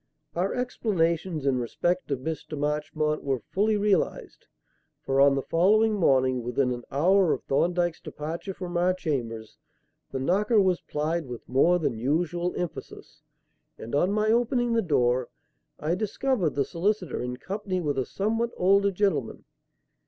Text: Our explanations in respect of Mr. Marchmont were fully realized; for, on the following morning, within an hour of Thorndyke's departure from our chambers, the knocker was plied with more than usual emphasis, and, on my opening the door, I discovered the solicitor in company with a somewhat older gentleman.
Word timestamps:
Our 0.35 0.55
explanations 0.55 1.45
in 1.45 1.59
respect 1.59 2.09
of 2.09 2.17
Mr. 2.21 2.57
Marchmont 2.57 3.23
were 3.23 3.43
fully 3.51 3.77
realized; 3.77 4.47
for, 5.05 5.21
on 5.21 5.35
the 5.35 5.43
following 5.43 5.93
morning, 5.93 6.41
within 6.41 6.71
an 6.71 6.83
hour 6.91 7.33
of 7.33 7.43
Thorndyke's 7.43 8.01
departure 8.01 8.55
from 8.55 8.77
our 8.77 8.95
chambers, 8.95 9.59
the 10.09 10.17
knocker 10.17 10.59
was 10.59 10.81
plied 10.81 11.27
with 11.27 11.47
more 11.47 11.77
than 11.77 11.99
usual 11.99 12.55
emphasis, 12.57 13.21
and, 13.77 13.93
on 13.93 14.11
my 14.11 14.31
opening 14.31 14.73
the 14.73 14.81
door, 14.81 15.29
I 15.79 15.93
discovered 15.93 16.55
the 16.55 16.65
solicitor 16.65 17.21
in 17.21 17.37
company 17.37 17.79
with 17.79 17.99
a 17.99 18.05
somewhat 18.07 18.49
older 18.57 18.89
gentleman. 18.89 19.45